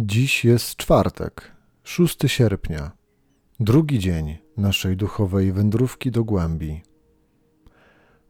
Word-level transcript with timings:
Dziś 0.00 0.44
jest 0.44 0.76
czwartek, 0.76 1.52
6 1.82 2.18
sierpnia, 2.26 2.90
drugi 3.60 3.98
dzień 3.98 4.38
naszej 4.56 4.96
duchowej 4.96 5.52
wędrówki 5.52 6.10
do 6.10 6.24
głębi. 6.24 6.82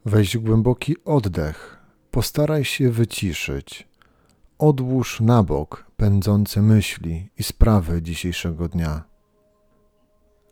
Weź 0.05 0.37
głęboki 0.37 0.97
oddech, 1.05 1.79
postaraj 2.11 2.65
się 2.65 2.91
wyciszyć. 2.91 3.89
Odłóż 4.59 5.21
na 5.21 5.43
bok 5.43 5.87
pędzące 5.97 6.63
myśli 6.63 7.31
i 7.39 7.43
sprawy 7.43 8.03
dzisiejszego 8.03 8.69
dnia. 8.69 9.05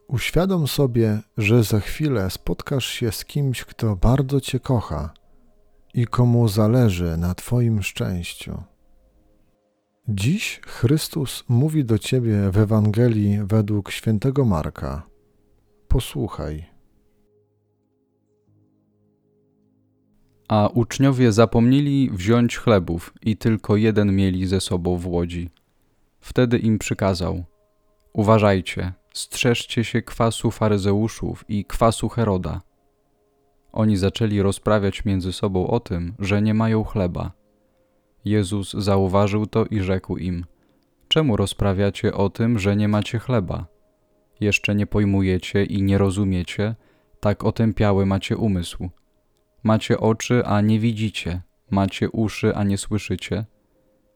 Uświadom 0.09 0.69
sobie, 0.69 1.21
że 1.37 1.65
za 1.65 1.81
chwilę 1.81 2.31
spotkasz 2.31 2.87
się 2.87 3.13
z 3.13 3.25
kimś, 3.25 3.65
kto 3.65 3.97
bardzo 3.97 4.41
Cię 4.41 4.61
kocha 4.61 5.15
i 5.95 6.07
komu 6.07 6.49
zależy 6.49 7.17
na 7.17 7.35
Twoim 7.35 7.83
szczęściu. 7.83 8.74
Dziś 10.09 10.61
Chrystus 10.67 11.45
mówi 11.49 11.85
do 11.85 11.99
Ciebie 11.99 12.51
w 12.51 12.59
Ewangelii 12.59 13.39
według 13.45 13.91
świętego 13.91 14.45
Marka. 14.45 15.03
Posłuchaj. 15.89 16.65
A 20.49 20.69
uczniowie 20.75 21.33
zapomnieli 21.33 22.11
wziąć 22.11 22.57
chlebów 22.57 23.15
i 23.23 23.37
tylko 23.37 23.77
jeden 23.77 24.17
mieli 24.17 24.47
ze 24.47 24.61
sobą 24.61 24.97
w 24.97 25.07
łodzi. 25.07 25.51
Wtedy 26.21 26.59
im 26.59 26.79
przykazał: 26.79 27.45
Uważajcie, 28.13 28.93
strzeżcie 29.15 29.85
się 29.85 30.03
kwasu 30.03 30.51
faryzeuszów 30.51 31.45
i 31.49 31.65
kwasu 31.65 32.09
Heroda. 32.09 32.61
Oni 33.73 33.97
zaczęli 33.97 34.43
rozprawiać 34.43 35.05
między 35.05 35.33
sobą 35.33 35.67
o 35.67 35.81
tym, 35.81 36.15
że 36.19 36.43
nie 36.43 36.55
mają 36.55 36.85
chleba. 36.85 37.44
Jezus 38.25 38.73
zauważył 38.73 39.47
to 39.47 39.65
i 39.65 39.81
rzekł 39.81 40.17
im: 40.17 40.45
Czemu 41.09 41.37
rozprawiacie 41.37 42.15
o 42.15 42.31
tym, 42.31 42.59
że 42.59 42.77
nie 42.77 42.89
macie 42.89 43.19
chleba? 43.19 43.67
Jeszcze 44.41 44.75
nie 44.75 44.87
pojmujecie 44.87 45.65
i 45.65 45.83
nie 45.83 45.99
rozumiecie, 45.99 46.75
tak 47.21 47.45
otępiały 47.45 48.07
macie 48.07 48.37
umysł. 48.37 48.91
Macie 49.63 50.01
oczy, 50.01 50.45
a 50.45 50.61
nie 50.61 50.81
widzicie, 50.81 51.43
macie 51.71 52.11
uszy, 52.11 52.55
a 52.55 52.65
nie 52.65 52.79
słyszycie. 52.79 53.45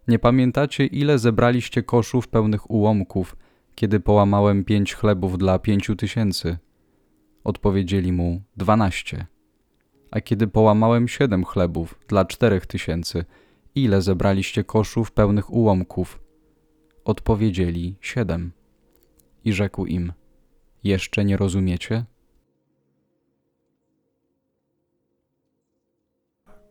Nie 0.09 0.19
pamiętacie, 0.19 0.87
ile 0.87 1.19
zebraliście 1.19 1.83
koszów 1.83 2.29
pełnych 2.29 2.71
ułomków, 2.71 3.37
kiedy 3.75 4.01
połamałem 4.01 4.65
pięć 4.65 4.95
chlebów 4.95 5.39
dla 5.39 5.59
pięciu 5.59 5.97
tysięcy? 5.97 6.59
Odpowiedzieli 7.45 8.13
mu 8.13 8.43
dwanaście. 8.57 9.27
A 10.11 10.21
kiedy 10.21 10.47
połamałem 10.47 11.09
siedem 11.09 11.45
chlebów 11.45 11.99
dla 12.09 12.25
czterech 12.25 12.67
tysięcy, 12.67 13.25
ile 13.75 14.03
zebraliście 14.03 14.65
koszów 14.65 15.13
pełnych 15.13 15.51
ułomków? 15.53 16.21
Odpowiedzieli 17.05 17.97
siedem. 18.01 18.53
I 19.45 19.53
rzekł 19.53 19.87
im: 19.87 20.13
Jeszcze 20.85 21.25
nie 21.25 21.37
rozumiecie? 21.37 22.05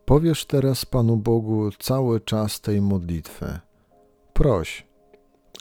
Powiesz 0.06 0.46
teraz 0.46 0.86
Panu 0.86 1.18
Bogu 1.18 1.72
cały 1.80 2.22
czas 2.22 2.62
tej 2.62 2.82
modlitwy. 2.82 3.60
Proś, 4.34 4.88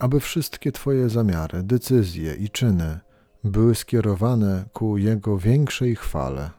aby 0.00 0.20
wszystkie 0.20 0.72
Twoje 0.72 1.08
zamiary, 1.08 1.62
decyzje 1.62 2.34
i 2.34 2.50
czyny 2.50 3.00
były 3.44 3.74
skierowane 3.74 4.64
ku 4.72 4.98
Jego 4.98 5.38
większej 5.38 5.96
chwale. 5.96 6.50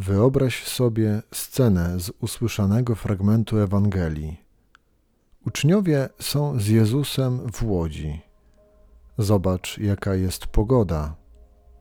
Wyobraź 0.00 0.64
sobie 0.64 1.22
scenę 1.32 2.00
z 2.00 2.12
usłyszanego 2.20 2.94
fragmentu 2.94 3.58
Ewangelii. 3.58 4.36
Uczniowie 5.46 6.08
są 6.20 6.60
z 6.60 6.66
Jezusem 6.66 7.52
w 7.52 7.62
łodzi. 7.62 8.20
Zobacz, 9.18 9.78
jaka 9.78 10.14
jest 10.14 10.46
pogoda. 10.46 11.16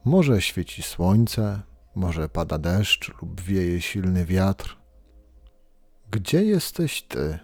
Może 0.06 0.42
świeci 0.42 0.84
słońce, 0.84 1.62
może 1.96 2.30
pada 2.30 2.58
deszcz 2.58 3.22
lub 3.22 3.42
wieje 3.42 3.82
silny 3.82 4.26
wiatr. 4.26 4.78
Gdzie 6.12 6.44
jesteś 6.44 7.02
ty? 7.02 7.40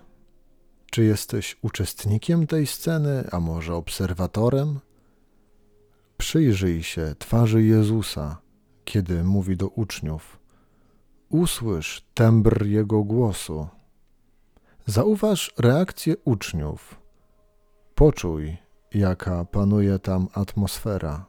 Czy 0.92 1.04
jesteś 1.04 1.58
uczestnikiem 1.62 2.48
tej 2.48 2.68
sceny, 2.68 3.28
a 3.32 3.40
może 3.40 3.76
obserwatorem? 3.76 4.80
Przyjrzyj 6.18 6.84
się 6.84 7.16
twarzy 7.20 7.64
Jezusa, 7.64 8.38
kiedy 8.86 9.24
mówi 9.24 9.58
do 9.58 9.68
uczniów 9.68 10.45
usłysz 11.30 12.06
tembr 12.14 12.66
jego 12.66 13.04
głosu. 13.04 13.68
Zauważ 14.86 15.54
reakcję 15.58 16.16
uczniów. 16.26 17.02
Poczuj, 17.96 18.58
jaka 18.94 19.46
panuje 19.46 20.00
tam 20.00 20.28
atmosfera. 20.34 21.26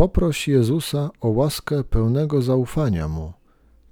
Poproś 0.00 0.48
Jezusa 0.48 1.10
o 1.20 1.28
łaskę 1.28 1.84
pełnego 1.84 2.42
zaufania 2.42 3.08
Mu, 3.08 3.32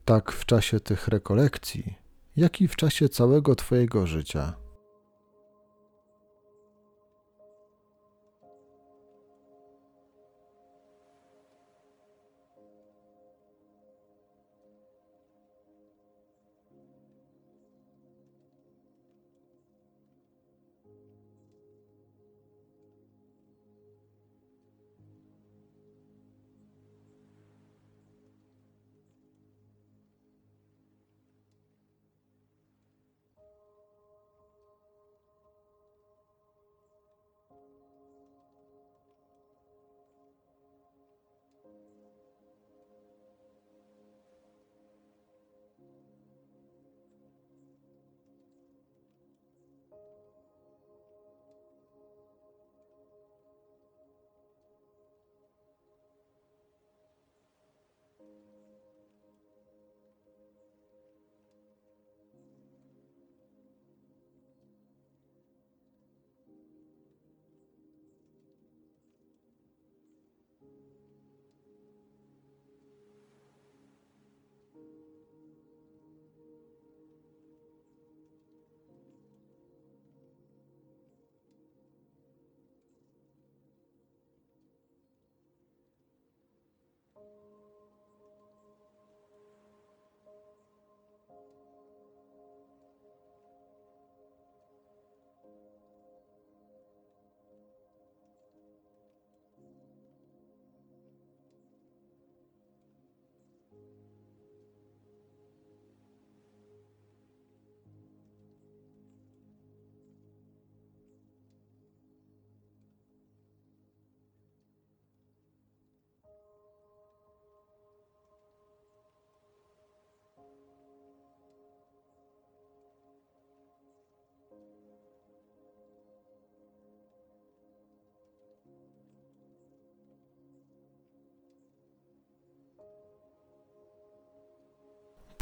tak 0.05 0.33
w 0.33 0.45
czasie 0.45 0.81
tych 0.81 1.09
rekolekcji, 1.09 1.95
jak 2.37 2.61
i 2.61 2.69
w 2.69 2.77
czasie 2.77 3.09
całego 3.09 3.55
Twojego 3.55 4.07
życia. 4.07 4.55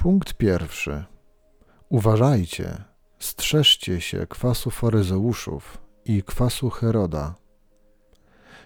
Punkt 0.06 0.34
pierwszy. 0.34 1.04
Uważajcie, 1.88 2.84
strzeżcie 3.18 4.00
się 4.00 4.26
kwasu 4.26 4.70
faryzeuszów 4.70 5.78
i 6.04 6.22
kwasu 6.22 6.70
Heroda. 6.70 7.34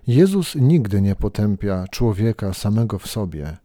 Jezus 0.07 0.55
nigdy 0.55 1.01
nie 1.01 1.17
potępia 1.17 1.85
człowieka 1.91 2.55
samego 2.55 2.99
w 2.99 3.07
sobie. 3.07 3.57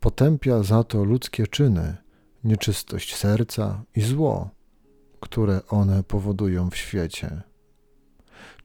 Potępia 0.00 0.62
za 0.62 0.84
to 0.84 1.04
ludzkie 1.04 1.46
czyny, 1.46 1.96
nieczystość 2.44 3.16
serca 3.16 3.82
i 3.94 4.00
zło, 4.00 4.50
które 5.20 5.60
one 5.68 6.02
powodują 6.02 6.70
w 6.70 6.76
świecie. 6.76 7.42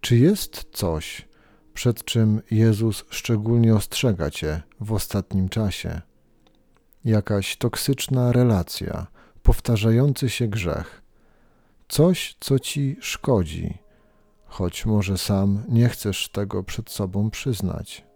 Czy 0.02 0.18
jest 0.18 0.66
coś, 0.72 1.28
przed 1.74 2.04
czym 2.04 2.42
Jezus 2.52 3.06
szczególnie 3.10 3.76
ostrzega 3.76 4.30
Cię 4.30 4.62
w 4.80 4.94
ostatnim 4.94 5.50
czasie? 5.50 6.09
Jakaś 7.06 7.58
toksyczna 7.58 8.32
relacja, 8.32 9.08
powtarzający 9.44 10.30
się 10.30 10.48
grzech, 10.48 11.02
coś, 11.88 12.36
co 12.40 12.60
ci 12.60 12.98
szkodzi, 13.02 13.78
choć 14.46 14.86
może 14.86 15.18
sam 15.18 15.64
nie 15.70 15.90
chcesz 15.90 16.30
tego 16.30 16.64
przed 16.64 16.90
sobą 16.90 17.30
przyznać. 17.30 18.09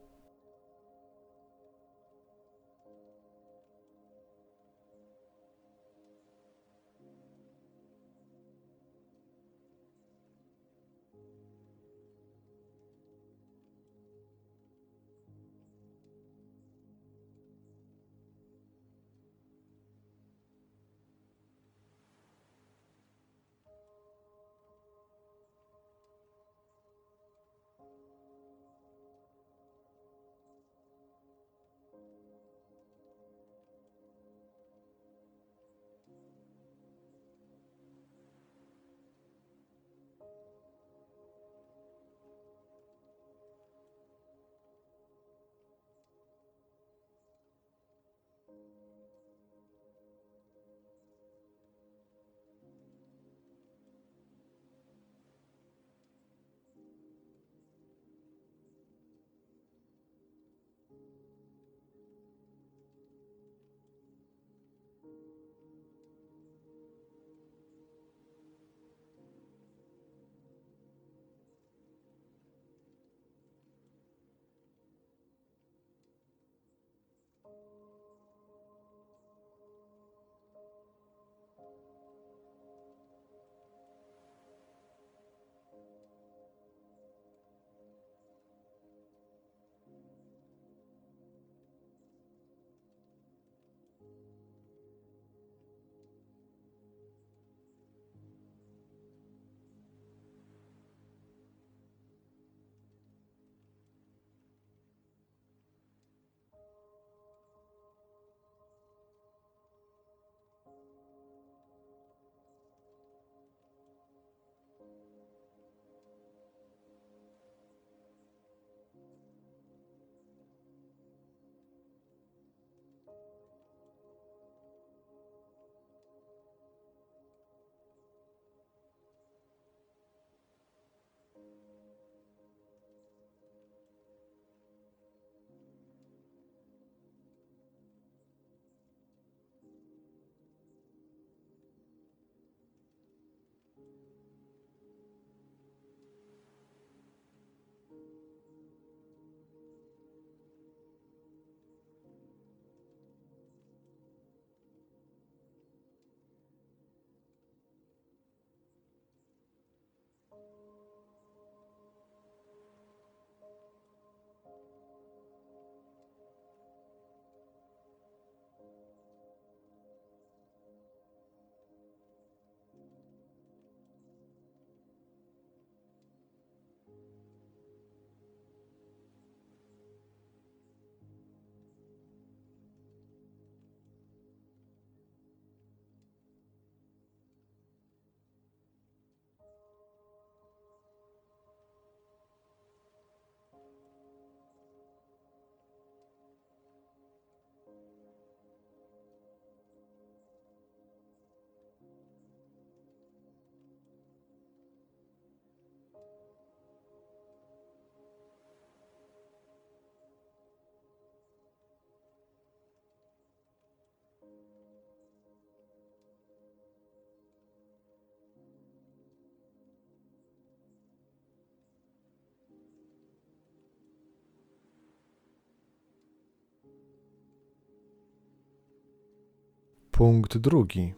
Punkt 229.93 230.37
drugi. 230.37 230.93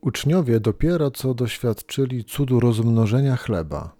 Uczniowie 0.00 0.60
dopiero 0.60 1.10
co 1.10 1.34
doświadczyli 1.34 2.24
cudu 2.24 2.60
rozmnożenia 2.60 3.36
chleba. 3.36 3.94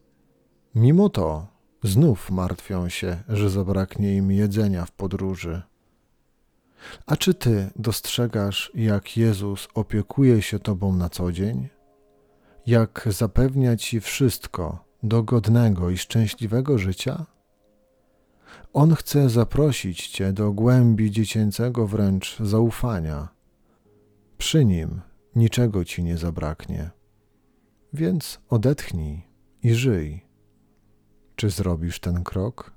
Mimo 0.74 1.08
to 1.08 1.46
znów 1.82 2.30
martwią 2.30 2.88
się, 2.88 3.22
że 3.28 3.50
zabraknie 3.50 4.16
im 4.16 4.30
jedzenia 4.32 4.84
w 4.84 4.92
podróży. 4.92 5.62
A 7.06 7.16
czy 7.16 7.34
ty 7.34 7.70
dostrzegasz, 7.76 8.72
jak 8.74 9.16
Jezus 9.16 9.68
opiekuje 9.74 10.42
się 10.42 10.58
tobą 10.58 10.96
na 10.96 11.08
co 11.08 11.32
dzień? 11.32 11.68
Jak 12.66 13.08
zapewnia 13.10 13.76
ci 13.76 14.00
wszystko 14.00 14.84
do 15.02 15.22
godnego 15.22 15.90
i 15.90 15.98
szczęśliwego 15.98 16.78
życia? 16.78 17.26
On 18.72 18.94
chce 18.94 19.30
zaprosić 19.30 20.08
cię 20.08 20.32
do 20.32 20.52
głębi 20.52 21.10
dziecięcego 21.10 21.86
wręcz 21.86 22.38
zaufania. 22.40 23.33
Przy 24.38 24.64
nim 24.64 25.00
niczego 25.36 25.84
ci 25.84 26.04
nie 26.04 26.16
zabraknie. 26.16 26.90
Więc 27.92 28.40
odetchnij 28.48 29.22
i 29.62 29.74
żyj. 29.74 30.26
Czy 31.36 31.50
zrobisz 31.50 32.00
ten 32.00 32.24
krok? 32.24 32.72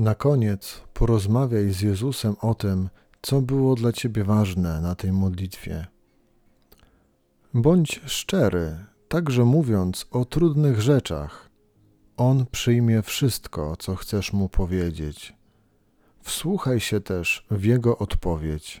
Na 0.00 0.14
koniec 0.14 0.80
porozmawiaj 0.94 1.72
z 1.72 1.80
Jezusem 1.80 2.36
o 2.40 2.54
tym, 2.54 2.88
co 3.22 3.40
było 3.40 3.74
dla 3.74 3.92
ciebie 3.92 4.24
ważne 4.24 4.80
na 4.80 4.94
tej 4.94 5.12
modlitwie. 5.12 5.86
Bądź 7.54 8.00
szczery, 8.06 8.76
także 9.08 9.44
mówiąc 9.44 10.06
o 10.10 10.24
trudnych 10.24 10.80
rzeczach. 10.80 11.50
On 12.16 12.46
przyjmie 12.46 13.02
wszystko, 13.02 13.76
co 13.76 13.96
chcesz 13.96 14.32
mu 14.32 14.48
powiedzieć. 14.48 15.34
Wsłuchaj 16.22 16.80
się 16.80 17.00
też 17.00 17.46
w 17.50 17.64
jego 17.64 17.98
odpowiedź. 17.98 18.80